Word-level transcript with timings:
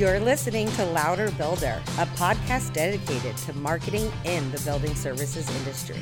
You're 0.00 0.18
listening 0.18 0.66
to 0.72 0.84
Louder 0.86 1.30
Builder, 1.32 1.78
a 1.98 2.06
podcast 2.16 2.72
dedicated 2.72 3.36
to 3.36 3.52
marketing 3.58 4.10
in 4.24 4.50
the 4.50 4.58
building 4.60 4.94
services 4.94 5.46
industry. 5.58 6.00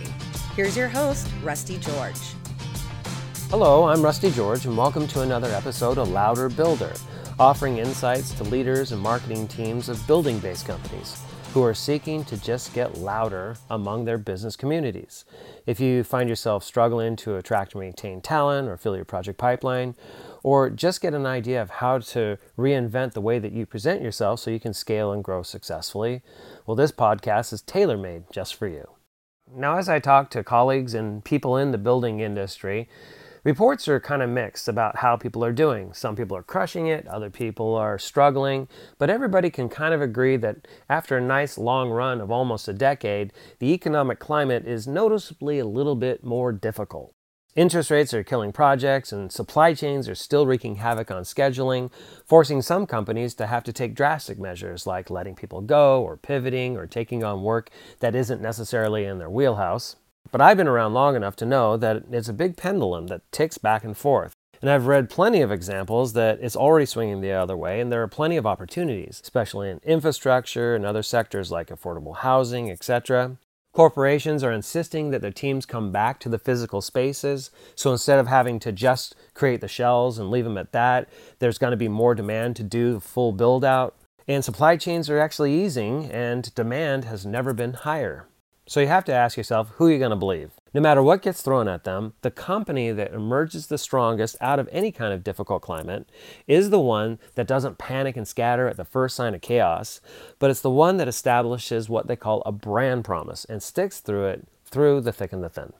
Here's 0.54 0.76
your 0.76 0.86
host, 0.86 1.26
Rusty 1.42 1.78
George. 1.78 2.14
Hello, 3.50 3.88
I'm 3.88 4.00
Rusty 4.00 4.30
George, 4.30 4.66
and 4.66 4.76
welcome 4.76 5.08
to 5.08 5.22
another 5.22 5.48
episode 5.48 5.98
of 5.98 6.10
Louder 6.10 6.48
Builder, 6.48 6.94
offering 7.40 7.78
insights 7.78 8.32
to 8.32 8.42
leaders 8.44 8.90
and 8.90 9.00
marketing 9.00 9.46
teams 9.46 9.88
of 9.88 10.04
building 10.08 10.40
based 10.40 10.66
companies 10.66 11.22
who 11.54 11.62
are 11.62 11.74
seeking 11.74 12.24
to 12.24 12.36
just 12.42 12.74
get 12.74 12.98
louder 12.98 13.56
among 13.70 14.04
their 14.04 14.18
business 14.18 14.56
communities. 14.56 15.24
If 15.64 15.78
you 15.78 16.02
find 16.02 16.28
yourself 16.28 16.64
struggling 16.64 17.14
to 17.16 17.36
attract 17.36 17.74
and 17.74 17.80
maintain 17.80 18.20
talent 18.20 18.68
or 18.68 18.76
fill 18.76 18.96
your 18.96 19.04
project 19.04 19.38
pipeline, 19.38 19.94
or 20.42 20.68
just 20.68 21.00
get 21.00 21.14
an 21.14 21.26
idea 21.26 21.62
of 21.62 21.70
how 21.70 21.98
to 21.98 22.38
reinvent 22.58 23.12
the 23.12 23.20
way 23.20 23.38
that 23.38 23.52
you 23.52 23.66
present 23.66 24.02
yourself 24.02 24.40
so 24.40 24.50
you 24.50 24.60
can 24.60 24.74
scale 24.74 25.12
and 25.12 25.24
grow 25.24 25.42
successfully, 25.42 26.22
well, 26.66 26.74
this 26.74 26.92
podcast 26.92 27.52
is 27.52 27.62
tailor 27.62 27.96
made 27.96 28.24
just 28.32 28.54
for 28.54 28.66
you. 28.66 28.86
Now, 29.54 29.78
as 29.78 29.88
I 29.88 30.00
talk 30.00 30.30
to 30.30 30.44
colleagues 30.44 30.92
and 30.92 31.24
people 31.24 31.56
in 31.56 31.72
the 31.72 31.78
building 31.78 32.20
industry, 32.20 32.88
Reports 33.48 33.88
are 33.88 33.98
kind 33.98 34.20
of 34.20 34.28
mixed 34.28 34.68
about 34.68 34.96
how 34.96 35.16
people 35.16 35.42
are 35.42 35.54
doing. 35.54 35.94
Some 35.94 36.14
people 36.14 36.36
are 36.36 36.42
crushing 36.42 36.86
it, 36.86 37.06
other 37.06 37.30
people 37.30 37.74
are 37.76 37.98
struggling, 37.98 38.68
but 38.98 39.08
everybody 39.08 39.48
can 39.48 39.70
kind 39.70 39.94
of 39.94 40.02
agree 40.02 40.36
that 40.36 40.68
after 40.90 41.16
a 41.16 41.22
nice 41.22 41.56
long 41.56 41.88
run 41.88 42.20
of 42.20 42.30
almost 42.30 42.68
a 42.68 42.74
decade, 42.74 43.32
the 43.58 43.72
economic 43.72 44.18
climate 44.18 44.66
is 44.66 44.86
noticeably 44.86 45.58
a 45.58 45.64
little 45.64 45.96
bit 45.96 46.22
more 46.22 46.52
difficult. 46.52 47.14
Interest 47.56 47.90
rates 47.90 48.12
are 48.12 48.22
killing 48.22 48.52
projects, 48.52 49.12
and 49.12 49.32
supply 49.32 49.72
chains 49.72 50.10
are 50.10 50.14
still 50.14 50.46
wreaking 50.46 50.74
havoc 50.74 51.10
on 51.10 51.22
scheduling, 51.22 51.90
forcing 52.26 52.60
some 52.60 52.84
companies 52.84 53.32
to 53.36 53.46
have 53.46 53.64
to 53.64 53.72
take 53.72 53.94
drastic 53.94 54.38
measures 54.38 54.86
like 54.86 55.08
letting 55.08 55.34
people 55.34 55.62
go, 55.62 56.02
or 56.02 56.18
pivoting, 56.18 56.76
or 56.76 56.86
taking 56.86 57.24
on 57.24 57.42
work 57.42 57.70
that 58.00 58.14
isn't 58.14 58.42
necessarily 58.42 59.06
in 59.06 59.16
their 59.16 59.30
wheelhouse. 59.30 59.96
But 60.30 60.40
I've 60.40 60.56
been 60.56 60.68
around 60.68 60.94
long 60.94 61.16
enough 61.16 61.36
to 61.36 61.46
know 61.46 61.76
that 61.76 62.04
it's 62.10 62.28
a 62.28 62.34
big 62.34 62.56
pendulum 62.56 63.06
that 63.06 63.22
ticks 63.32 63.58
back 63.58 63.84
and 63.84 63.96
forth. 63.96 64.32
And 64.60 64.68
I've 64.68 64.86
read 64.86 65.08
plenty 65.08 65.40
of 65.40 65.52
examples 65.52 66.14
that 66.14 66.40
it's 66.42 66.56
already 66.56 66.84
swinging 66.84 67.20
the 67.20 67.32
other 67.32 67.56
way, 67.56 67.80
and 67.80 67.92
there 67.92 68.02
are 68.02 68.08
plenty 68.08 68.36
of 68.36 68.46
opportunities, 68.46 69.20
especially 69.22 69.70
in 69.70 69.80
infrastructure 69.84 70.74
and 70.74 70.84
other 70.84 71.02
sectors 71.02 71.52
like 71.52 71.68
affordable 71.68 72.16
housing, 72.16 72.70
etc. 72.70 73.36
Corporations 73.72 74.42
are 74.42 74.50
insisting 74.50 75.10
that 75.10 75.22
their 75.22 75.30
teams 75.30 75.64
come 75.64 75.92
back 75.92 76.18
to 76.20 76.28
the 76.28 76.38
physical 76.38 76.80
spaces, 76.80 77.52
so 77.76 77.92
instead 77.92 78.18
of 78.18 78.26
having 78.26 78.58
to 78.58 78.72
just 78.72 79.14
create 79.34 79.60
the 79.60 79.68
shells 79.68 80.18
and 80.18 80.30
leave 80.30 80.44
them 80.44 80.58
at 80.58 80.72
that, 80.72 81.08
there's 81.38 81.58
going 81.58 81.70
to 81.70 81.76
be 81.76 81.88
more 81.88 82.16
demand 82.16 82.56
to 82.56 82.64
do 82.64 82.94
the 82.94 83.00
full 83.00 83.30
build 83.30 83.64
out. 83.64 83.94
And 84.26 84.44
supply 84.44 84.76
chains 84.76 85.08
are 85.08 85.20
actually 85.20 85.54
easing, 85.54 86.10
and 86.10 86.52
demand 86.56 87.04
has 87.04 87.24
never 87.24 87.52
been 87.54 87.74
higher. 87.74 88.26
So 88.68 88.80
you 88.80 88.86
have 88.88 89.06
to 89.06 89.14
ask 89.14 89.38
yourself 89.38 89.70
who 89.76 89.86
are 89.86 89.90
you're 89.90 89.98
going 89.98 90.10
to 90.10 90.16
believe. 90.16 90.50
No 90.74 90.82
matter 90.82 91.02
what 91.02 91.22
gets 91.22 91.40
thrown 91.40 91.68
at 91.68 91.84
them, 91.84 92.12
the 92.20 92.30
company 92.30 92.92
that 92.92 93.14
emerges 93.14 93.68
the 93.68 93.78
strongest 93.78 94.36
out 94.42 94.58
of 94.58 94.68
any 94.70 94.92
kind 94.92 95.14
of 95.14 95.24
difficult 95.24 95.62
climate 95.62 96.06
is 96.46 96.68
the 96.68 96.78
one 96.78 97.18
that 97.34 97.46
doesn't 97.46 97.78
panic 97.78 98.14
and 98.14 98.28
scatter 98.28 98.68
at 98.68 98.76
the 98.76 98.84
first 98.84 99.16
sign 99.16 99.34
of 99.34 99.40
chaos, 99.40 100.02
but 100.38 100.50
it's 100.50 100.60
the 100.60 100.68
one 100.68 100.98
that 100.98 101.08
establishes 101.08 101.88
what 101.88 102.08
they 102.08 102.16
call 102.16 102.42
a 102.44 102.52
brand 102.52 103.06
promise 103.06 103.46
and 103.46 103.62
sticks 103.62 104.00
through 104.00 104.26
it 104.26 104.46
through 104.66 105.00
the 105.00 105.14
thick 105.14 105.32
and 105.32 105.42
the 105.42 105.48
thin. 105.48 105.72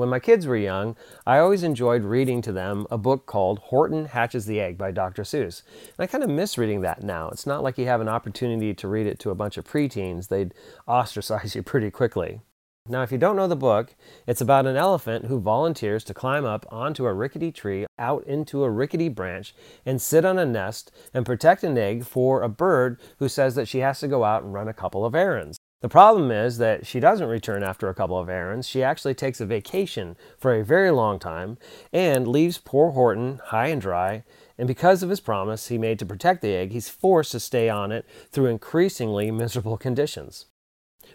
When 0.00 0.08
my 0.08 0.18
kids 0.18 0.46
were 0.46 0.56
young, 0.56 0.96
I 1.26 1.40
always 1.40 1.62
enjoyed 1.62 2.04
reading 2.04 2.40
to 2.40 2.52
them 2.52 2.86
a 2.90 2.96
book 2.96 3.26
called 3.26 3.58
Horton 3.58 4.06
Hatches 4.06 4.46
the 4.46 4.58
Egg 4.58 4.78
by 4.78 4.92
Dr. 4.92 5.24
Seuss. 5.24 5.62
And 5.74 5.96
I 5.98 6.06
kind 6.06 6.24
of 6.24 6.30
miss 6.30 6.56
reading 6.56 6.80
that 6.80 7.02
now. 7.02 7.28
It's 7.28 7.46
not 7.46 7.62
like 7.62 7.76
you 7.76 7.84
have 7.84 8.00
an 8.00 8.08
opportunity 8.08 8.72
to 8.72 8.88
read 8.88 9.06
it 9.06 9.18
to 9.18 9.30
a 9.30 9.34
bunch 9.34 9.58
of 9.58 9.66
preteens, 9.66 10.28
they'd 10.28 10.54
ostracize 10.88 11.54
you 11.54 11.62
pretty 11.62 11.90
quickly. 11.90 12.40
Now, 12.88 13.02
if 13.02 13.12
you 13.12 13.18
don't 13.18 13.36
know 13.36 13.46
the 13.46 13.56
book, 13.56 13.94
it's 14.26 14.40
about 14.40 14.64
an 14.64 14.74
elephant 14.74 15.26
who 15.26 15.38
volunteers 15.38 16.02
to 16.04 16.14
climb 16.14 16.46
up 16.46 16.64
onto 16.70 17.04
a 17.04 17.12
rickety 17.12 17.52
tree, 17.52 17.84
out 17.98 18.26
into 18.26 18.64
a 18.64 18.70
rickety 18.70 19.10
branch, 19.10 19.54
and 19.84 20.00
sit 20.00 20.24
on 20.24 20.38
a 20.38 20.46
nest 20.46 20.90
and 21.12 21.26
protect 21.26 21.62
an 21.62 21.76
egg 21.76 22.06
for 22.06 22.40
a 22.40 22.48
bird 22.48 22.98
who 23.18 23.28
says 23.28 23.54
that 23.54 23.68
she 23.68 23.80
has 23.80 24.00
to 24.00 24.08
go 24.08 24.24
out 24.24 24.44
and 24.44 24.54
run 24.54 24.66
a 24.66 24.72
couple 24.72 25.04
of 25.04 25.14
errands. 25.14 25.59
The 25.80 25.88
problem 25.88 26.30
is 26.30 26.58
that 26.58 26.86
she 26.86 27.00
doesn't 27.00 27.26
return 27.26 27.62
after 27.62 27.88
a 27.88 27.94
couple 27.94 28.18
of 28.18 28.28
errands. 28.28 28.68
She 28.68 28.82
actually 28.82 29.14
takes 29.14 29.40
a 29.40 29.46
vacation 29.46 30.14
for 30.36 30.54
a 30.54 30.64
very 30.64 30.90
long 30.90 31.18
time 31.18 31.56
and 31.90 32.28
leaves 32.28 32.58
poor 32.58 32.90
Horton 32.90 33.40
high 33.46 33.68
and 33.68 33.80
dry. 33.80 34.24
And 34.58 34.68
because 34.68 35.02
of 35.02 35.08
his 35.08 35.20
promise 35.20 35.68
he 35.68 35.78
made 35.78 35.98
to 36.00 36.06
protect 36.06 36.42
the 36.42 36.54
egg, 36.54 36.72
he's 36.72 36.90
forced 36.90 37.32
to 37.32 37.40
stay 37.40 37.70
on 37.70 37.92
it 37.92 38.04
through 38.30 38.46
increasingly 38.46 39.30
miserable 39.30 39.78
conditions. 39.78 40.46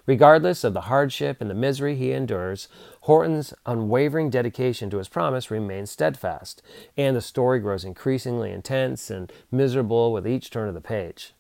Regardless 0.07 0.63
of 0.63 0.73
the 0.73 0.81
hardship 0.81 1.41
and 1.41 1.49
the 1.49 1.55
misery 1.55 1.95
he 1.95 2.11
endures, 2.11 2.67
Horton's 3.01 3.53
unwavering 3.67 4.31
dedication 4.31 4.89
to 4.89 4.97
his 4.97 5.07
promise 5.07 5.51
remains 5.51 5.91
steadfast, 5.91 6.63
and 6.97 7.15
the 7.15 7.21
story 7.21 7.59
grows 7.59 7.85
increasingly 7.85 8.51
intense 8.51 9.11
and 9.11 9.31
miserable 9.51 10.11
with 10.11 10.27
each 10.27 10.49
turn 10.49 10.67
of 10.67 10.73
the 10.73 10.81
page. 10.81 11.33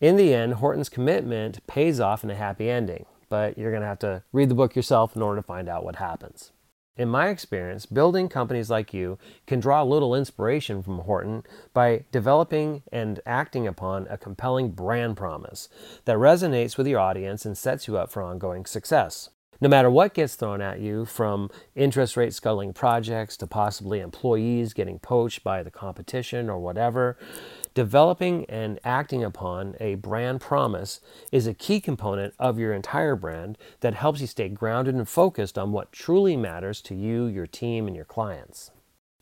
In 0.00 0.16
the 0.16 0.34
end, 0.34 0.54
Horton's 0.54 0.88
commitment 0.88 1.66
pays 1.66 2.00
off 2.00 2.24
in 2.24 2.30
a 2.30 2.34
happy 2.34 2.68
ending, 2.68 3.06
but 3.28 3.56
you're 3.56 3.70
going 3.70 3.82
to 3.82 3.88
have 3.88 3.98
to 4.00 4.22
read 4.32 4.48
the 4.48 4.54
book 4.54 4.76
yourself 4.76 5.16
in 5.16 5.22
order 5.22 5.40
to 5.40 5.46
find 5.46 5.68
out 5.68 5.84
what 5.84 5.96
happens. 5.96 6.52
In 6.96 7.08
my 7.08 7.28
experience, 7.28 7.86
building 7.86 8.28
companies 8.28 8.70
like 8.70 8.94
you 8.94 9.18
can 9.48 9.58
draw 9.58 9.82
a 9.82 9.84
little 9.84 10.14
inspiration 10.14 10.80
from 10.80 11.00
Horton 11.00 11.42
by 11.72 12.04
developing 12.12 12.84
and 12.92 13.18
acting 13.26 13.66
upon 13.66 14.06
a 14.08 14.16
compelling 14.16 14.70
brand 14.70 15.16
promise 15.16 15.68
that 16.04 16.18
resonates 16.18 16.78
with 16.78 16.86
your 16.86 17.00
audience 17.00 17.44
and 17.44 17.58
sets 17.58 17.88
you 17.88 17.96
up 17.96 18.12
for 18.12 18.22
ongoing 18.22 18.64
success. 18.64 19.30
No 19.64 19.70
matter 19.70 19.88
what 19.88 20.12
gets 20.12 20.34
thrown 20.34 20.60
at 20.60 20.80
you, 20.80 21.06
from 21.06 21.48
interest 21.74 22.18
rate 22.18 22.34
sculling 22.34 22.74
projects 22.74 23.34
to 23.38 23.46
possibly 23.46 24.00
employees 24.00 24.74
getting 24.74 24.98
poached 24.98 25.42
by 25.42 25.62
the 25.62 25.70
competition 25.70 26.50
or 26.50 26.58
whatever, 26.58 27.16
Developing 27.72 28.44
and 28.44 28.78
acting 28.84 29.24
upon 29.24 29.74
a 29.80 29.96
brand 29.96 30.40
promise 30.42 31.00
is 31.32 31.46
a 31.46 31.54
key 31.54 31.80
component 31.80 32.34
of 32.38 32.58
your 32.58 32.72
entire 32.72 33.16
brand 33.16 33.58
that 33.80 33.94
helps 33.94 34.20
you 34.20 34.28
stay 34.28 34.48
grounded 34.48 34.94
and 34.94 35.08
focused 35.08 35.58
on 35.58 35.72
what 35.72 35.90
truly 35.90 36.36
matters 36.36 36.80
to 36.82 36.94
you, 36.94 37.24
your 37.24 37.48
team, 37.48 37.88
and 37.88 37.96
your 37.96 38.04
clients. 38.04 38.70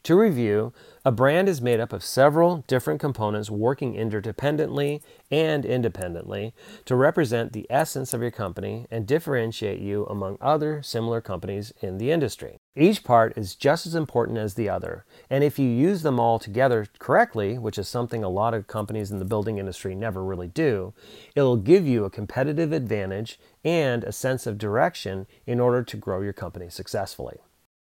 To 0.04 0.16
review, 0.16 0.72
a 1.04 1.12
brand 1.12 1.48
is 1.48 1.62
made 1.62 1.78
up 1.78 1.92
of 1.92 2.02
several 2.02 2.64
different 2.66 2.98
components 2.98 3.50
working 3.50 3.94
interdependently 3.94 5.00
and 5.30 5.64
independently 5.64 6.54
to 6.86 6.96
represent 6.96 7.52
the 7.52 7.68
essence 7.70 8.12
of 8.12 8.20
your 8.20 8.32
company 8.32 8.88
and 8.90 9.06
differentiate 9.06 9.78
you 9.78 10.04
among 10.06 10.38
other 10.40 10.82
similar 10.82 11.20
companies 11.20 11.72
in 11.80 11.98
the 11.98 12.10
industry. 12.10 12.58
Each 12.74 13.04
part 13.04 13.38
is 13.38 13.54
just 13.54 13.86
as 13.86 13.94
important 13.94 14.38
as 14.38 14.54
the 14.54 14.68
other, 14.68 15.04
and 15.30 15.44
if 15.44 15.56
you 15.56 15.68
use 15.68 16.02
them 16.02 16.18
all 16.18 16.40
together 16.40 16.88
correctly, 16.98 17.56
which 17.56 17.78
is 17.78 17.86
something 17.86 18.24
a 18.24 18.28
lot 18.28 18.54
of 18.54 18.66
companies 18.66 19.12
in 19.12 19.20
the 19.20 19.24
building 19.24 19.58
industry 19.58 19.94
never 19.94 20.24
really 20.24 20.48
do, 20.48 20.94
it'll 21.36 21.56
give 21.56 21.86
you 21.86 22.04
a 22.04 22.10
competitive 22.10 22.72
advantage 22.72 23.38
and 23.62 24.02
a 24.02 24.10
sense 24.10 24.48
of 24.48 24.58
direction 24.58 25.28
in 25.46 25.60
order 25.60 25.84
to 25.84 25.96
grow 25.96 26.22
your 26.22 26.32
company 26.32 26.68
successfully. 26.68 27.38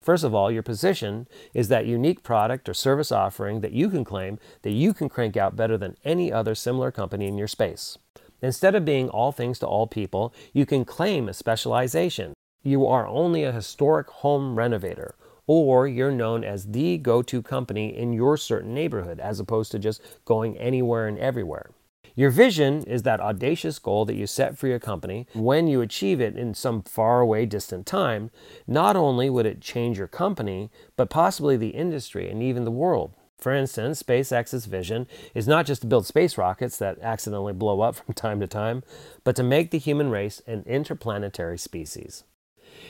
First 0.01 0.23
of 0.23 0.33
all, 0.33 0.49
your 0.49 0.63
position 0.63 1.27
is 1.53 1.67
that 1.67 1.85
unique 1.85 2.23
product 2.23 2.69
or 2.69 2.73
service 2.73 3.11
offering 3.11 3.61
that 3.61 3.73
you 3.73 3.89
can 3.89 4.03
claim 4.03 4.39
that 4.61 4.71
you 4.71 4.93
can 4.93 5.09
crank 5.09 5.35
out 5.35 5.55
better 5.55 5.77
than 5.77 5.97
any 6.05 6.31
other 6.31 6.55
similar 6.55 6.91
company 6.91 7.27
in 7.27 7.37
your 7.37 7.47
space. 7.47 7.97
Instead 8.41 8.75
of 8.75 8.85
being 8.85 9.09
all 9.09 9.31
things 9.31 9.59
to 9.59 9.67
all 9.67 9.87
people, 9.87 10.33
you 10.53 10.65
can 10.65 10.85
claim 10.85 11.27
a 11.27 11.33
specialization. 11.33 12.33
You 12.63 12.85
are 12.85 13.07
only 13.07 13.43
a 13.43 13.51
historic 13.51 14.07
home 14.07 14.55
renovator, 14.55 15.15
or 15.47 15.87
you're 15.87 16.11
known 16.11 16.43
as 16.43 16.71
the 16.71 16.97
go 16.97 17.21
to 17.23 17.41
company 17.41 17.97
in 17.97 18.13
your 18.13 18.37
certain 18.37 18.73
neighborhood 18.73 19.19
as 19.19 19.39
opposed 19.39 19.71
to 19.71 19.79
just 19.79 20.01
going 20.25 20.57
anywhere 20.57 21.07
and 21.07 21.17
everywhere. 21.17 21.71
Your 22.17 22.31
vision 22.31 22.81
is 22.85 23.03
that 23.03 23.19
audacious 23.19 23.77
goal 23.77 24.03
that 24.05 24.15
you 24.15 24.25
set 24.25 24.57
for 24.57 24.67
your 24.67 24.79
company. 24.79 25.27
When 25.35 25.67
you 25.67 25.81
achieve 25.81 26.19
it 26.19 26.35
in 26.35 26.55
some 26.55 26.81
faraway 26.81 27.45
distant 27.45 27.85
time, 27.85 28.31
not 28.65 28.95
only 28.95 29.29
would 29.29 29.45
it 29.45 29.61
change 29.61 29.99
your 29.99 30.07
company, 30.07 30.71
but 30.95 31.11
possibly 31.11 31.57
the 31.57 31.69
industry 31.69 32.27
and 32.27 32.41
even 32.41 32.65
the 32.65 32.71
world. 32.71 33.13
For 33.37 33.53
instance, 33.53 34.01
SpaceX's 34.01 34.65
vision 34.65 35.05
is 35.35 35.47
not 35.47 35.67
just 35.67 35.81
to 35.81 35.87
build 35.87 36.07
space 36.07 36.39
rockets 36.39 36.77
that 36.77 36.97
accidentally 37.03 37.53
blow 37.53 37.81
up 37.81 37.95
from 38.03 38.15
time 38.15 38.39
to 38.39 38.47
time, 38.47 38.81
but 39.23 39.35
to 39.35 39.43
make 39.43 39.69
the 39.69 39.77
human 39.77 40.09
race 40.09 40.41
an 40.47 40.63
interplanetary 40.65 41.59
species. 41.59 42.23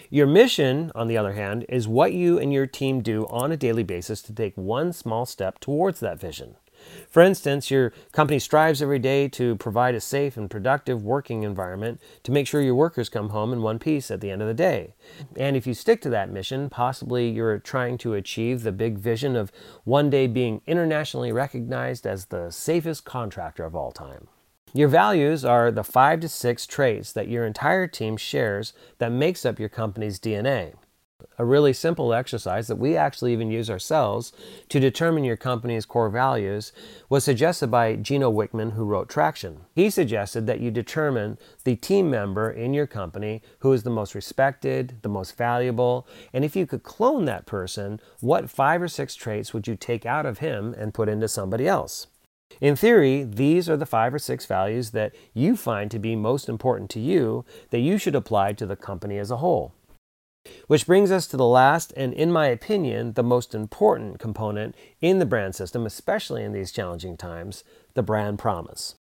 Your 0.09 0.25
mission, 0.25 0.89
on 0.95 1.09
the 1.09 1.17
other 1.17 1.33
hand, 1.33 1.65
is 1.67 1.85
what 1.85 2.13
you 2.13 2.39
and 2.39 2.53
your 2.53 2.65
team 2.65 3.01
do 3.01 3.27
on 3.29 3.51
a 3.51 3.57
daily 3.57 3.83
basis 3.83 4.21
to 4.21 4.33
take 4.33 4.55
one 4.55 4.93
small 4.93 5.25
step 5.25 5.59
towards 5.59 5.99
that 5.99 6.17
vision. 6.17 6.55
For 7.09 7.21
instance, 7.21 7.71
your 7.71 7.93
company 8.11 8.39
strives 8.39 8.81
every 8.81 8.99
day 8.99 9.27
to 9.29 9.55
provide 9.55 9.95
a 9.95 10.01
safe 10.01 10.37
and 10.37 10.49
productive 10.49 11.03
working 11.03 11.43
environment 11.43 12.01
to 12.23 12.31
make 12.31 12.47
sure 12.47 12.61
your 12.61 12.75
workers 12.75 13.09
come 13.09 13.29
home 13.29 13.53
in 13.53 13.61
one 13.61 13.79
piece 13.79 14.11
at 14.11 14.21
the 14.21 14.29
end 14.29 14.41
of 14.41 14.47
the 14.47 14.53
day. 14.53 14.93
And 15.35 15.55
if 15.55 15.65
you 15.65 15.73
stick 15.73 16.01
to 16.01 16.09
that 16.09 16.29
mission, 16.29 16.69
possibly 16.69 17.29
you're 17.29 17.59
trying 17.59 17.97
to 17.99 18.13
achieve 18.13 18.63
the 18.63 18.71
big 18.71 18.97
vision 18.97 19.35
of 19.35 19.51
one 19.83 20.09
day 20.09 20.27
being 20.27 20.61
internationally 20.67 21.31
recognized 21.31 22.05
as 22.05 22.25
the 22.25 22.51
safest 22.51 23.05
contractor 23.05 23.63
of 23.63 23.75
all 23.75 23.91
time. 23.91 24.27
Your 24.73 24.89
values 24.89 25.45
are 25.45 25.71
the 25.71 25.83
five 25.83 26.19
to 26.19 26.29
six 26.29 26.67
traits 26.67 27.11
that 27.13 27.29
your 27.29 27.45
entire 27.45 27.87
team 27.87 28.17
shares 28.17 28.73
that 28.99 29.11
makes 29.11 29.45
up 29.45 29.59
your 29.59 29.69
company's 29.69 30.19
DNA 30.19 30.73
a 31.37 31.45
really 31.45 31.73
simple 31.73 32.13
exercise 32.13 32.67
that 32.67 32.77
we 32.77 32.95
actually 32.95 33.31
even 33.31 33.51
use 33.51 33.69
ourselves 33.69 34.33
to 34.69 34.79
determine 34.79 35.23
your 35.23 35.37
company's 35.37 35.85
core 35.85 36.09
values 36.09 36.71
was 37.09 37.23
suggested 37.23 37.67
by 37.67 37.95
Gino 37.95 38.31
Wickman, 38.31 38.73
who 38.73 38.85
wrote 38.85 39.09
Traction. 39.09 39.61
He 39.75 39.89
suggested 39.89 40.47
that 40.47 40.59
you 40.59 40.71
determine 40.71 41.37
the 41.63 41.75
team 41.75 42.09
member 42.09 42.49
in 42.49 42.73
your 42.73 42.87
company 42.87 43.41
who 43.59 43.71
is 43.73 43.83
the 43.83 43.89
most 43.89 44.15
respected, 44.15 44.99
the 45.03 45.09
most 45.09 45.37
valuable, 45.37 46.07
and 46.33 46.43
if 46.43 46.55
you 46.55 46.65
could 46.65 46.83
clone 46.83 47.25
that 47.25 47.45
person, 47.45 47.99
what 48.19 48.49
five 48.49 48.81
or 48.81 48.87
six 48.87 49.15
traits 49.15 49.53
would 49.53 49.67
you 49.67 49.75
take 49.75 50.05
out 50.05 50.25
of 50.25 50.39
him 50.39 50.73
and 50.77 50.93
put 50.93 51.09
into 51.09 51.27
somebody 51.27 51.67
else? 51.67 52.07
In 52.61 52.75
theory, 52.75 53.23
these 53.23 53.69
are 53.69 53.77
the 53.77 53.85
five 53.85 54.13
or 54.13 54.19
six 54.19 54.45
values 54.45 54.91
that 54.91 55.13
you 55.33 55.55
find 55.55 55.91
to 55.91 55.99
be 55.99 56.15
most 56.15 56.49
important 56.49 56.89
to 56.91 56.99
you 56.99 57.45
that 57.69 57.79
you 57.79 57.97
should 57.97 58.15
apply 58.15 58.53
to 58.53 58.65
the 58.65 58.75
company 58.75 59.17
as 59.17 59.29
a 59.29 59.37
whole. 59.37 59.73
Which 60.67 60.85
brings 60.85 61.11
us 61.11 61.27
to 61.27 61.37
the 61.37 61.45
last, 61.45 61.93
and 61.95 62.13
in 62.13 62.31
my 62.31 62.47
opinion, 62.47 63.13
the 63.13 63.23
most 63.23 63.55
important 63.55 64.19
component 64.19 64.75
in 65.01 65.19
the 65.19 65.25
brand 65.25 65.55
system, 65.55 65.85
especially 65.85 66.43
in 66.43 66.53
these 66.53 66.71
challenging 66.71 67.17
times 67.17 67.63
the 67.93 68.03
brand 68.03 68.39
promise. 68.39 68.95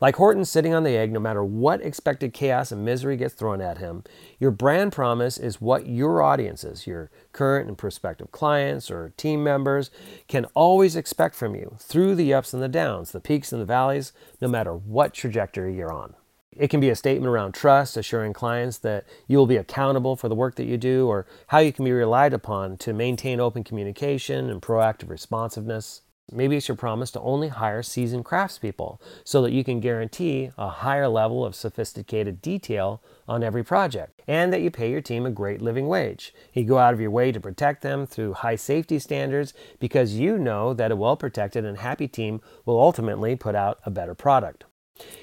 Like 0.00 0.16
Horton 0.16 0.44
sitting 0.44 0.74
on 0.74 0.82
the 0.82 0.96
egg, 0.96 1.12
no 1.12 1.20
matter 1.20 1.44
what 1.44 1.80
expected 1.80 2.32
chaos 2.32 2.72
and 2.72 2.84
misery 2.84 3.16
gets 3.16 3.34
thrown 3.34 3.60
at 3.60 3.78
him, 3.78 4.02
your 4.38 4.50
brand 4.50 4.92
promise 4.92 5.38
is 5.38 5.60
what 5.60 5.86
your 5.86 6.22
audiences, 6.22 6.86
your 6.86 7.10
current 7.32 7.68
and 7.68 7.78
prospective 7.78 8.32
clients 8.32 8.90
or 8.90 9.12
team 9.16 9.44
members, 9.44 9.90
can 10.28 10.44
always 10.54 10.96
expect 10.96 11.34
from 11.34 11.54
you 11.54 11.76
through 11.78 12.14
the 12.14 12.34
ups 12.34 12.52
and 12.52 12.62
the 12.62 12.68
downs, 12.68 13.12
the 13.12 13.20
peaks 13.20 13.52
and 13.52 13.60
the 13.60 13.66
valleys, 13.66 14.12
no 14.40 14.48
matter 14.48 14.74
what 14.74 15.14
trajectory 15.14 15.76
you're 15.76 15.92
on. 15.92 16.14
It 16.54 16.68
can 16.68 16.80
be 16.80 16.90
a 16.90 16.96
statement 16.96 17.30
around 17.30 17.52
trust, 17.52 17.96
assuring 17.96 18.34
clients 18.34 18.76
that 18.78 19.06
you 19.26 19.38
will 19.38 19.46
be 19.46 19.56
accountable 19.56 20.16
for 20.16 20.28
the 20.28 20.34
work 20.34 20.56
that 20.56 20.66
you 20.66 20.76
do, 20.76 21.08
or 21.08 21.26
how 21.46 21.60
you 21.60 21.72
can 21.72 21.84
be 21.84 21.92
relied 21.92 22.34
upon 22.34 22.76
to 22.78 22.92
maintain 22.92 23.40
open 23.40 23.64
communication 23.64 24.50
and 24.50 24.60
proactive 24.60 25.08
responsiveness. 25.08 26.02
Maybe 26.30 26.56
it's 26.56 26.68
your 26.68 26.76
promise 26.76 27.10
to 27.12 27.20
only 27.20 27.48
hire 27.48 27.82
seasoned 27.82 28.26
craftspeople 28.26 29.00
so 29.24 29.42
that 29.42 29.52
you 29.52 29.64
can 29.64 29.80
guarantee 29.80 30.50
a 30.58 30.68
higher 30.68 31.08
level 31.08 31.44
of 31.44 31.54
sophisticated 31.54 32.42
detail 32.42 33.02
on 33.26 33.42
every 33.42 33.64
project, 33.64 34.20
and 34.28 34.52
that 34.52 34.60
you 34.60 34.70
pay 34.70 34.90
your 34.90 35.00
team 35.00 35.24
a 35.24 35.30
great 35.30 35.62
living 35.62 35.88
wage. 35.88 36.34
You 36.52 36.64
go 36.64 36.78
out 36.78 36.92
of 36.92 37.00
your 37.00 37.10
way 37.10 37.32
to 37.32 37.40
protect 37.40 37.80
them 37.80 38.06
through 38.06 38.34
high 38.34 38.56
safety 38.56 38.98
standards 38.98 39.54
because 39.80 40.18
you 40.18 40.38
know 40.38 40.74
that 40.74 40.92
a 40.92 40.96
well 40.96 41.16
protected 41.16 41.64
and 41.64 41.78
happy 41.78 42.08
team 42.08 42.42
will 42.66 42.78
ultimately 42.78 43.36
put 43.36 43.54
out 43.54 43.78
a 43.86 43.90
better 43.90 44.14
product. 44.14 44.64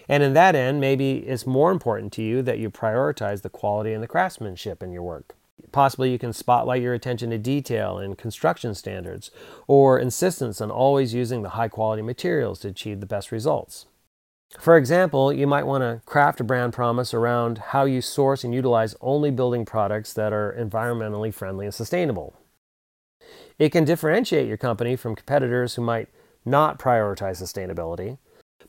And 0.07 0.23
in 0.23 0.33
that 0.33 0.55
end, 0.55 0.81
maybe 0.81 1.17
it's 1.19 1.45
more 1.45 1.71
important 1.71 2.11
to 2.13 2.23
you 2.23 2.41
that 2.41 2.59
you 2.59 2.71
prioritize 2.71 3.41
the 3.43 3.49
quality 3.49 3.93
and 3.93 4.01
the 4.01 4.07
craftsmanship 4.07 4.81
in 4.81 4.91
your 4.91 5.03
work. 5.03 5.35
Possibly 5.71 6.11
you 6.11 6.17
can 6.17 6.33
spotlight 6.33 6.81
your 6.81 6.93
attention 6.93 7.29
to 7.29 7.37
detail 7.37 7.97
and 7.97 8.17
construction 8.17 8.73
standards, 8.73 9.29
or 9.67 9.99
insistence 9.99 10.61
on 10.61 10.71
always 10.71 11.13
using 11.13 11.43
the 11.43 11.49
high 11.49 11.67
quality 11.67 12.01
materials 12.01 12.59
to 12.59 12.69
achieve 12.69 13.01
the 13.01 13.05
best 13.05 13.31
results. 13.31 13.85
For 14.57 14.77
example, 14.77 15.31
you 15.31 15.45
might 15.45 15.67
want 15.67 15.83
to 15.83 16.01
craft 16.05 16.39
a 16.39 16.43
brand 16.43 16.73
promise 16.73 17.13
around 17.13 17.59
how 17.59 17.85
you 17.85 18.01
source 18.01 18.43
and 18.43 18.55
utilize 18.55 18.95
only 18.99 19.29
building 19.29 19.63
products 19.63 20.11
that 20.13 20.33
are 20.33 20.55
environmentally 20.57 21.31
friendly 21.31 21.65
and 21.65 21.75
sustainable. 21.75 22.35
It 23.59 23.69
can 23.69 23.85
differentiate 23.85 24.47
your 24.47 24.57
company 24.57 24.95
from 24.95 25.15
competitors 25.15 25.75
who 25.75 25.83
might 25.83 26.07
not 26.45 26.79
prioritize 26.79 27.43
sustainability 27.43 28.17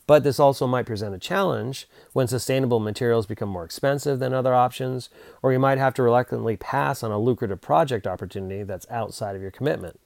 but 0.07 0.23
this 0.23 0.39
also 0.39 0.67
might 0.67 0.85
present 0.85 1.15
a 1.15 1.19
challenge 1.19 1.87
when 2.13 2.27
sustainable 2.27 2.79
materials 2.79 3.25
become 3.25 3.49
more 3.49 3.65
expensive 3.65 4.19
than 4.19 4.33
other 4.33 4.53
options, 4.53 5.09
or 5.41 5.53
you 5.53 5.59
might 5.59 5.77
have 5.77 5.93
to 5.93 6.03
reluctantly 6.03 6.57
pass 6.57 7.03
on 7.03 7.11
a 7.11 7.19
lucrative 7.19 7.61
project 7.61 8.07
opportunity 8.07 8.63
that's 8.63 8.89
outside 8.89 9.35
of 9.35 9.41
your 9.41 9.51
commitment. 9.51 9.99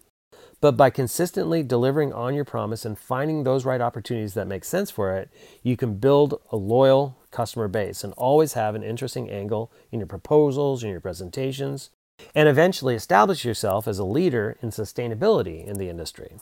But 0.62 0.78
by 0.78 0.90
consistently 0.90 1.64
delivering 1.64 2.14
on 2.14 2.34
your 2.34 2.46
promise 2.46 2.86
and 2.86 2.98
finding 2.98 3.44
those 3.44 3.66
right 3.66 3.82
opportunities 3.82 4.34
that 4.34 4.48
make 4.48 4.64
sense 4.64 4.90
for 4.90 5.16
it, 5.16 5.30
you 5.64 5.78
can 5.78 5.96
build 5.96 6.40
a 6.52 6.56
loyal 6.56 7.18
customer 7.32 7.68
base 7.68 8.04
and 8.04 8.14
always 8.14 8.54
have 8.54 8.76
an 8.76 8.84
interesting 8.84 9.30
angle 9.30 9.72
in 9.92 10.00
your 10.00 10.08
proposals 10.08 10.82
and 10.84 10.92
your 10.92 11.02
presentations, 11.02 11.90
and 12.34 12.48
eventually 12.48 12.96
establish 12.96 13.44
yourself 13.44 13.88
as 13.88 14.00
a 14.00 14.06
leader 14.06 14.58
in 14.62 14.70
sustainability 14.70 15.66
in 15.66 15.78
the 15.78 15.90
industry. 15.90 16.38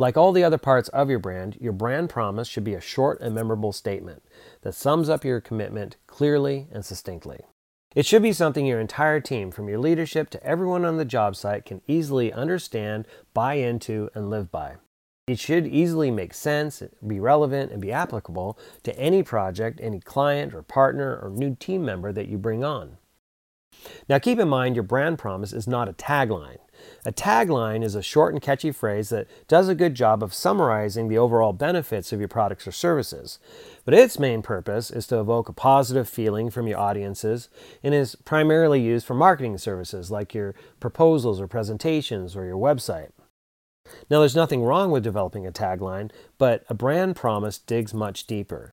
Like 0.00 0.16
all 0.16 0.30
the 0.30 0.44
other 0.44 0.58
parts 0.58 0.88
of 0.90 1.10
your 1.10 1.18
brand, 1.18 1.58
your 1.60 1.72
brand 1.72 2.08
promise 2.08 2.46
should 2.46 2.62
be 2.62 2.74
a 2.74 2.80
short 2.80 3.20
and 3.20 3.34
memorable 3.34 3.72
statement 3.72 4.22
that 4.62 4.76
sums 4.76 5.08
up 5.08 5.24
your 5.24 5.40
commitment 5.40 5.96
clearly 6.06 6.68
and 6.72 6.84
succinctly. 6.84 7.40
It 7.96 8.06
should 8.06 8.22
be 8.22 8.32
something 8.32 8.64
your 8.64 8.78
entire 8.78 9.18
team, 9.18 9.50
from 9.50 9.68
your 9.68 9.78
leadership 9.78 10.30
to 10.30 10.44
everyone 10.44 10.84
on 10.84 10.98
the 10.98 11.04
job 11.04 11.34
site, 11.34 11.64
can 11.64 11.80
easily 11.88 12.32
understand, 12.32 13.06
buy 13.34 13.54
into, 13.54 14.08
and 14.14 14.30
live 14.30 14.52
by. 14.52 14.76
It 15.26 15.40
should 15.40 15.66
easily 15.66 16.10
make 16.10 16.32
sense, 16.32 16.82
be 17.04 17.18
relevant, 17.18 17.72
and 17.72 17.82
be 17.82 17.90
applicable 17.90 18.56
to 18.84 18.96
any 18.98 19.24
project, 19.24 19.80
any 19.82 19.98
client 19.98 20.54
or 20.54 20.62
partner 20.62 21.18
or 21.20 21.30
new 21.30 21.56
team 21.56 21.84
member 21.84 22.12
that 22.12 22.28
you 22.28 22.38
bring 22.38 22.62
on. 22.62 22.98
Now, 24.08 24.18
keep 24.18 24.38
in 24.38 24.48
mind 24.48 24.76
your 24.76 24.84
brand 24.84 25.18
promise 25.18 25.52
is 25.52 25.66
not 25.66 25.88
a 25.88 25.92
tagline. 25.92 26.58
A 27.04 27.12
tagline 27.12 27.84
is 27.84 27.94
a 27.94 28.02
short 28.02 28.34
and 28.34 28.42
catchy 28.42 28.72
phrase 28.72 29.08
that 29.10 29.26
does 29.46 29.68
a 29.68 29.74
good 29.74 29.94
job 29.94 30.22
of 30.22 30.34
summarizing 30.34 31.08
the 31.08 31.18
overall 31.18 31.52
benefits 31.52 32.12
of 32.12 32.18
your 32.18 32.28
products 32.28 32.66
or 32.66 32.72
services. 32.72 33.38
But 33.84 33.94
its 33.94 34.18
main 34.18 34.42
purpose 34.42 34.90
is 34.90 35.06
to 35.08 35.20
evoke 35.20 35.48
a 35.48 35.52
positive 35.52 36.08
feeling 36.08 36.50
from 36.50 36.66
your 36.66 36.78
audiences 36.78 37.48
and 37.82 37.94
is 37.94 38.14
primarily 38.14 38.80
used 38.80 39.06
for 39.06 39.14
marketing 39.14 39.58
services 39.58 40.10
like 40.10 40.34
your 40.34 40.54
proposals 40.80 41.40
or 41.40 41.46
presentations 41.46 42.36
or 42.36 42.44
your 42.44 42.58
website. 42.58 43.10
Now, 44.10 44.20
there's 44.20 44.36
nothing 44.36 44.62
wrong 44.62 44.90
with 44.90 45.02
developing 45.02 45.46
a 45.46 45.52
tagline, 45.52 46.10
but 46.36 46.64
a 46.68 46.74
brand 46.74 47.16
promise 47.16 47.58
digs 47.58 47.94
much 47.94 48.26
deeper. 48.26 48.70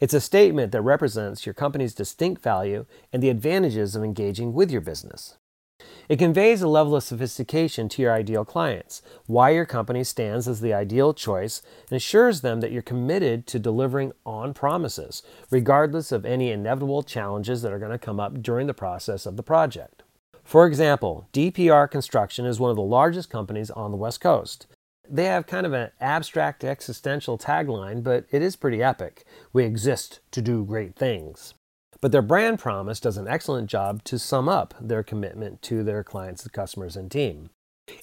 It's 0.00 0.14
a 0.14 0.20
statement 0.20 0.72
that 0.72 0.82
represents 0.82 1.46
your 1.46 1.54
company's 1.54 1.94
distinct 1.94 2.42
value 2.42 2.86
and 3.12 3.22
the 3.22 3.30
advantages 3.30 3.94
of 3.94 4.04
engaging 4.04 4.52
with 4.52 4.70
your 4.70 4.80
business. 4.80 5.38
It 6.08 6.18
conveys 6.18 6.62
a 6.62 6.68
level 6.68 6.96
of 6.96 7.02
sophistication 7.02 7.88
to 7.90 8.02
your 8.02 8.12
ideal 8.12 8.44
clients, 8.44 9.02
why 9.26 9.50
your 9.50 9.66
company 9.66 10.02
stands 10.02 10.48
as 10.48 10.62
the 10.62 10.72
ideal 10.72 11.12
choice, 11.12 11.60
and 11.90 11.96
assures 11.96 12.40
them 12.40 12.60
that 12.60 12.72
you're 12.72 12.80
committed 12.80 13.46
to 13.48 13.58
delivering 13.58 14.12
on 14.24 14.54
promises, 14.54 15.22
regardless 15.50 16.10
of 16.10 16.24
any 16.24 16.50
inevitable 16.50 17.02
challenges 17.02 17.60
that 17.60 17.72
are 17.72 17.78
going 17.78 17.92
to 17.92 17.98
come 17.98 18.18
up 18.18 18.42
during 18.42 18.66
the 18.66 18.72
process 18.72 19.26
of 19.26 19.36
the 19.36 19.42
project. 19.42 20.02
For 20.44 20.66
example, 20.66 21.28
DPR 21.34 21.90
Construction 21.90 22.46
is 22.46 22.58
one 22.58 22.70
of 22.70 22.76
the 22.76 22.82
largest 22.82 23.28
companies 23.28 23.70
on 23.70 23.90
the 23.90 23.98
West 23.98 24.22
Coast. 24.22 24.66
They 25.06 25.26
have 25.26 25.46
kind 25.46 25.66
of 25.66 25.74
an 25.74 25.90
abstract 26.00 26.64
existential 26.64 27.36
tagline, 27.36 28.02
but 28.02 28.24
it 28.30 28.40
is 28.40 28.56
pretty 28.56 28.82
epic. 28.82 29.26
We 29.52 29.64
exist 29.64 30.20
to 30.30 30.40
do 30.40 30.64
great 30.64 30.96
things. 30.96 31.52
But 32.00 32.12
their 32.12 32.22
brand 32.22 32.58
promise 32.58 33.00
does 33.00 33.16
an 33.16 33.26
excellent 33.26 33.68
job 33.68 34.04
to 34.04 34.18
sum 34.18 34.48
up 34.48 34.74
their 34.80 35.02
commitment 35.02 35.62
to 35.62 35.82
their 35.82 36.04
clients, 36.04 36.46
customers, 36.48 36.96
and 36.96 37.10
team. 37.10 37.50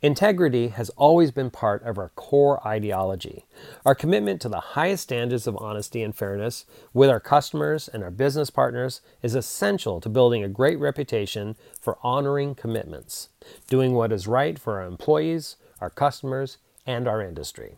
Integrity 0.02 0.70
has 0.70 0.90
always 0.92 1.32
been 1.32 1.52
part 1.52 1.84
of 1.84 1.98
our 1.98 2.10
core 2.10 2.66
ideology. 2.68 3.46
Our 3.86 3.96
commitment 3.96 4.42
to 4.42 4.50
the 4.50 4.60
highest 4.60 5.04
standards 5.04 5.48
of 5.48 5.58
honesty 5.58 6.02
and 6.02 6.16
fairness 6.16 6.66
with 6.94 7.10
our 7.10 7.20
customers 7.20 7.88
and 7.88 8.04
our 8.04 8.12
business 8.12 8.50
partners 8.50 9.02
is 9.22 9.36
essential 9.36 10.02
to 10.02 10.10
building 10.10 10.44
a 10.44 10.50
great 10.50 10.80
reputation 10.80 11.56
for 11.80 12.00
honoring 12.04 12.56
commitments, 12.56 13.30
doing 13.68 13.94
what 13.94 14.12
is 14.12 14.28
right 14.28 14.58
for 14.58 14.82
our 14.82 14.88
employees, 14.88 15.56
our 15.80 15.90
customers, 15.90 16.58
and 16.86 17.08
our 17.08 17.22
industry. 17.22 17.78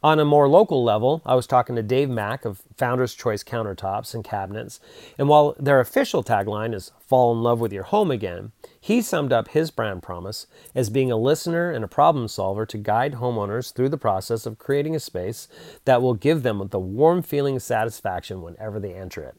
On 0.00 0.20
a 0.20 0.24
more 0.24 0.48
local 0.48 0.84
level, 0.84 1.22
I 1.26 1.34
was 1.34 1.48
talking 1.48 1.74
to 1.74 1.82
Dave 1.82 2.08
Mack 2.08 2.44
of 2.44 2.62
Founders 2.76 3.14
Choice 3.14 3.42
Countertops 3.42 4.14
and 4.14 4.22
Cabinets, 4.22 4.78
and 5.18 5.28
while 5.28 5.56
their 5.58 5.80
official 5.80 6.22
tagline 6.22 6.72
is 6.72 6.92
Fall 7.00 7.32
in 7.32 7.42
Love 7.42 7.58
with 7.58 7.72
Your 7.72 7.82
Home 7.82 8.12
Again, 8.12 8.52
he 8.80 9.02
summed 9.02 9.32
up 9.32 9.48
his 9.48 9.72
brand 9.72 10.04
promise 10.04 10.46
as 10.72 10.88
being 10.88 11.10
a 11.10 11.16
listener 11.16 11.72
and 11.72 11.84
a 11.84 11.88
problem 11.88 12.28
solver 12.28 12.64
to 12.66 12.78
guide 12.78 13.14
homeowners 13.14 13.74
through 13.74 13.88
the 13.88 13.98
process 13.98 14.46
of 14.46 14.56
creating 14.56 14.94
a 14.94 15.00
space 15.00 15.48
that 15.84 16.00
will 16.00 16.14
give 16.14 16.44
them 16.44 16.68
the 16.70 16.78
warm 16.78 17.20
feeling 17.20 17.56
of 17.56 17.62
satisfaction 17.62 18.40
whenever 18.40 18.78
they 18.78 18.94
enter 18.94 19.22
it. 19.24 19.34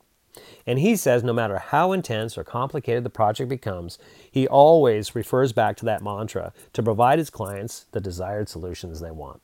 And 0.68 0.80
he 0.80 0.98
says 0.98 1.24
no 1.24 1.32
matter 1.32 1.58
how 1.58 1.94
intense 1.94 2.38
or 2.38 2.44
complicated 2.44 3.06
the 3.06 3.10
project 3.10 3.48
becomes, 3.48 3.98
he 4.30 4.46
always 4.46 5.16
refers 5.16 5.54
back 5.54 5.78
to 5.78 5.86
that 5.86 6.04
mantra 6.04 6.51
to 6.74 6.84
provide 6.84 7.18
his 7.18 7.30
clients 7.30 7.86
the 7.94 8.01
desired 8.01 8.50
solutions 8.50 9.00
they 9.00 9.12
want. 9.12 9.42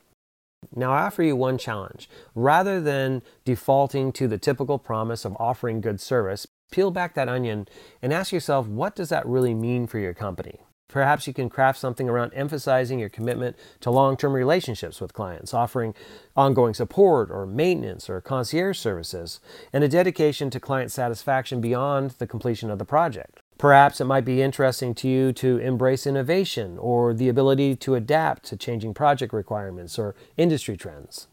Now, 0.75 0.91
I 0.91 1.03
offer 1.03 1.23
you 1.23 1.35
one 1.35 1.57
challenge. 1.57 2.09
Rather 2.33 2.79
than 2.79 3.21
defaulting 3.43 4.11
to 4.13 4.27
the 4.27 4.37
typical 4.37 4.79
promise 4.79 5.25
of 5.25 5.35
offering 5.39 5.81
good 5.81 5.99
service, 5.99 6.47
peel 6.71 6.91
back 6.91 7.13
that 7.15 7.29
onion 7.29 7.67
and 8.01 8.13
ask 8.13 8.31
yourself 8.31 8.67
what 8.67 8.95
does 8.95 9.09
that 9.09 9.25
really 9.25 9.53
mean 9.53 9.87
for 9.87 9.99
your 9.99 10.13
company? 10.13 10.61
Perhaps 10.87 11.27
you 11.27 11.33
can 11.33 11.49
craft 11.49 11.79
something 11.79 12.07
around 12.07 12.31
emphasizing 12.33 12.99
your 12.99 13.09
commitment 13.09 13.57
to 13.81 13.91
long 13.91 14.15
term 14.15 14.33
relationships 14.33 15.01
with 15.01 15.13
clients, 15.13 15.53
offering 15.53 15.93
ongoing 16.35 16.73
support 16.73 17.29
or 17.31 17.45
maintenance 17.45 18.09
or 18.09 18.21
concierge 18.21 18.77
services, 18.77 19.39
and 19.73 19.83
a 19.83 19.89
dedication 19.89 20.49
to 20.51 20.59
client 20.59 20.91
satisfaction 20.91 21.59
beyond 21.59 22.11
the 22.11 22.27
completion 22.27 22.69
of 22.69 22.79
the 22.79 22.85
project. 22.85 23.41
Perhaps 23.57 24.01
it 24.01 24.05
might 24.05 24.25
be 24.25 24.41
interesting 24.41 24.93
to 24.95 25.07
you 25.07 25.31
to 25.33 25.57
embrace 25.57 26.05
innovation 26.05 26.77
or 26.77 27.13
the 27.13 27.29
ability 27.29 27.75
to 27.77 27.95
adapt 27.95 28.43
to 28.45 28.57
changing 28.57 28.93
project 28.93 29.31
requirements 29.33 29.97
or 29.97 30.13
industry 30.35 30.75
trends. 30.75 31.27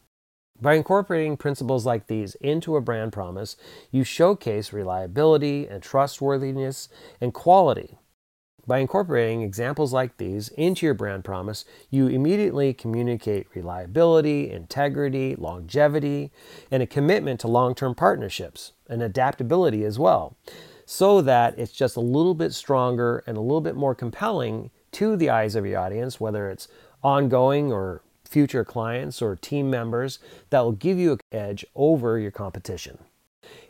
By 0.61 0.75
incorporating 0.75 1.35
principles 1.35 1.85
like 1.85 2.07
these 2.07 2.35
into 2.35 2.77
a 2.77 2.81
brand 2.81 3.11
promise, 3.11 3.57
you 3.91 4.05
showcase 4.05 4.71
reliability 4.71 5.67
and 5.67 5.83
trustworthiness 5.83 6.87
and 7.19 7.33
quality. 7.33 7.97
By 8.65 8.77
incorporating 8.77 9.41
examples 9.41 9.91
like 9.91 10.15
these 10.15 10.47
into 10.49 10.85
your 10.85 10.93
brand 10.93 11.25
promise, 11.25 11.65
you 11.89 12.07
immediately 12.07 12.73
communicate 12.73 13.47
reliability, 13.53 14.49
integrity, 14.49 15.35
longevity, 15.35 16.31
and 16.71 16.81
a 16.81 16.87
commitment 16.87 17.41
to 17.41 17.49
long 17.49 17.75
term 17.75 17.93
partnerships 17.93 18.71
and 18.87 19.03
adaptability 19.03 19.83
as 19.83 19.99
well 19.99 20.37
so 20.85 21.21
that 21.21 21.57
it's 21.57 21.71
just 21.71 21.95
a 21.95 22.01
little 22.01 22.33
bit 22.33 22.53
stronger 22.53 23.23
and 23.27 23.37
a 23.37 23.41
little 23.41 23.61
bit 23.61 23.75
more 23.75 23.95
compelling 23.95 24.69
to 24.91 25.15
the 25.15 25.29
eyes 25.29 25.55
of 25.55 25.65
your 25.65 25.79
audience, 25.79 26.19
whether 26.19 26.49
it's 26.49 26.67
ongoing 27.03 27.71
or 27.71 28.01
future 28.23 28.65
clients 28.65 29.21
or 29.21 29.35
team 29.35 29.69
members, 29.69 30.19
that 30.49 30.61
will 30.61 30.71
give 30.71 30.97
you 30.97 31.13
an 31.13 31.19
edge 31.31 31.65
over 31.75 32.17
your 32.17 32.31
competition. 32.31 32.97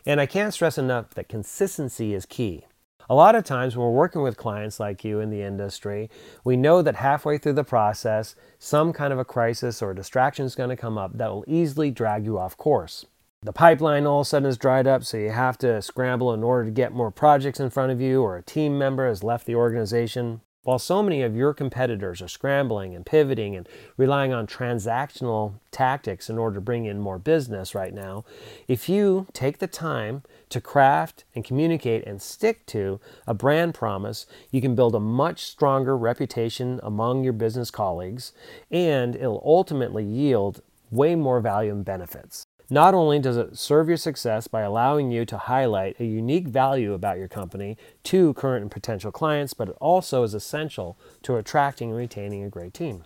And 0.06 0.20
I 0.20 0.26
can't 0.26 0.54
stress 0.54 0.78
enough 0.78 1.10
that 1.14 1.28
consistency 1.28 2.14
is 2.14 2.26
key. 2.26 2.66
A 3.10 3.14
lot 3.14 3.34
of 3.34 3.44
times 3.44 3.76
when 3.76 3.84
we're 3.84 3.92
working 3.92 4.22
with 4.22 4.38
clients 4.38 4.80
like 4.80 5.04
you 5.04 5.20
in 5.20 5.28
the 5.28 5.42
industry, 5.42 6.08
we 6.42 6.56
know 6.56 6.80
that 6.80 6.96
halfway 6.96 7.36
through 7.36 7.52
the 7.52 7.64
process, 7.64 8.34
some 8.58 8.94
kind 8.94 9.12
of 9.12 9.18
a 9.18 9.24
crisis 9.26 9.82
or 9.82 9.92
distraction 9.92 10.46
is 10.46 10.54
going 10.54 10.70
to 10.70 10.76
come 10.76 10.96
up 10.96 11.18
that 11.18 11.30
will 11.30 11.44
easily 11.46 11.90
drag 11.90 12.24
you 12.24 12.38
off 12.38 12.56
course 12.56 13.04
the 13.44 13.52
pipeline 13.52 14.06
all 14.06 14.22
of 14.22 14.26
a 14.26 14.28
sudden 14.28 14.48
is 14.48 14.56
dried 14.56 14.86
up, 14.86 15.04
so 15.04 15.18
you 15.18 15.28
have 15.28 15.58
to 15.58 15.82
scramble 15.82 16.32
in 16.32 16.42
order 16.42 16.64
to 16.64 16.70
get 16.70 16.94
more 16.94 17.10
projects 17.10 17.60
in 17.60 17.68
front 17.68 17.92
of 17.92 18.00
you, 18.00 18.22
or 18.22 18.38
a 18.38 18.42
team 18.42 18.78
member 18.78 19.06
has 19.06 19.22
left 19.22 19.44
the 19.44 19.54
organization. 19.54 20.40
While 20.62 20.78
so 20.78 21.02
many 21.02 21.20
of 21.20 21.36
your 21.36 21.52
competitors 21.52 22.22
are 22.22 22.28
scrambling 22.28 22.94
and 22.94 23.04
pivoting 23.04 23.54
and 23.54 23.68
relying 23.98 24.32
on 24.32 24.46
transactional 24.46 25.60
tactics 25.70 26.30
in 26.30 26.38
order 26.38 26.54
to 26.54 26.62
bring 26.62 26.86
in 26.86 26.98
more 26.98 27.18
business 27.18 27.74
right 27.74 27.92
now, 27.92 28.24
if 28.66 28.88
you 28.88 29.26
take 29.34 29.58
the 29.58 29.66
time 29.66 30.22
to 30.48 30.62
craft 30.62 31.24
and 31.34 31.44
communicate 31.44 32.02
and 32.06 32.22
stick 32.22 32.64
to 32.64 32.98
a 33.26 33.34
brand 33.34 33.74
promise, 33.74 34.24
you 34.50 34.62
can 34.62 34.74
build 34.74 34.94
a 34.94 35.00
much 35.00 35.42
stronger 35.42 35.98
reputation 35.98 36.80
among 36.82 37.24
your 37.24 37.34
business 37.34 37.70
colleagues 37.70 38.32
and 38.70 39.14
it'll 39.14 39.42
ultimately 39.44 40.02
yield 40.02 40.62
way 40.90 41.14
more 41.14 41.42
value 41.42 41.72
and 41.72 41.84
benefits. 41.84 42.46
Not 42.70 42.94
only 42.94 43.18
does 43.18 43.36
it 43.36 43.58
serve 43.58 43.88
your 43.88 43.98
success 43.98 44.48
by 44.48 44.62
allowing 44.62 45.10
you 45.10 45.26
to 45.26 45.36
highlight 45.36 46.00
a 46.00 46.04
unique 46.04 46.48
value 46.48 46.94
about 46.94 47.18
your 47.18 47.28
company 47.28 47.76
to 48.04 48.32
current 48.34 48.62
and 48.62 48.70
potential 48.70 49.12
clients, 49.12 49.52
but 49.52 49.68
it 49.68 49.76
also 49.80 50.22
is 50.22 50.32
essential 50.32 50.96
to 51.22 51.36
attracting 51.36 51.90
and 51.90 51.98
retaining 51.98 52.42
a 52.42 52.48
great 52.48 52.72
team. 52.72 53.04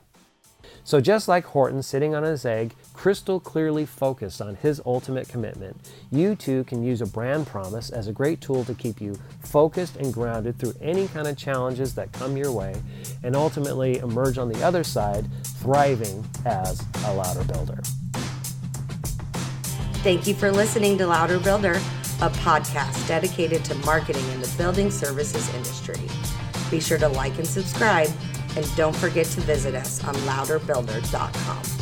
So, 0.85 1.01
just 1.01 1.29
like 1.29 1.45
Horton 1.45 1.83
sitting 1.83 2.15
on 2.15 2.23
his 2.23 2.45
egg, 2.45 2.75
crystal 2.93 3.41
clearly 3.41 3.85
focused 3.85 4.41
on 4.41 4.55
his 4.55 4.81
ultimate 4.87 5.29
commitment, 5.29 5.77
you 6.11 6.35
too 6.37 6.65
can 6.65 6.83
use 6.83 7.01
a 7.01 7.07
brand 7.07 7.47
promise 7.47 7.91
as 7.91 8.07
a 8.07 8.13
great 8.13 8.41
tool 8.41 8.65
to 8.65 8.75
keep 8.75 9.01
you 9.01 9.17
focused 9.43 9.97
and 9.97 10.13
grounded 10.13 10.59
through 10.59 10.75
any 10.81 11.09
kind 11.09 11.27
of 11.27 11.37
challenges 11.37 11.95
that 11.95 12.13
come 12.13 12.37
your 12.37 12.53
way 12.53 12.75
and 13.23 13.35
ultimately 13.35 13.99
emerge 13.99 14.39
on 14.39 14.49
the 14.49 14.63
other 14.63 14.85
side 14.85 15.27
thriving 15.45 16.25
as 16.45 16.85
a 17.05 17.15
louder 17.15 17.45
builder. 17.45 17.81
Thank 20.03 20.29
you 20.29 20.35
for 20.35 20.53
listening 20.53 20.97
to 20.99 21.07
Louder 21.09 21.41
Builder, 21.41 21.75
a 22.21 22.31
podcast 22.31 23.07
dedicated 23.09 23.65
to 23.65 23.75
marketing 23.79 24.27
in 24.31 24.41
the 24.41 24.55
building 24.57 24.93
services 24.93 25.53
industry. 25.55 26.01
Be 26.71 26.81
sure 26.81 26.99
to 26.99 27.09
like 27.09 27.37
and 27.37 27.47
subscribe, 27.47 28.09
and 28.57 28.77
don't 28.77 28.95
forget 28.95 29.27
to 29.27 29.41
visit 29.41 29.75
us 29.75 30.03
on 30.05 30.15
louderbuilder.com. 30.15 31.78